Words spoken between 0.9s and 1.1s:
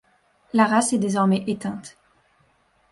est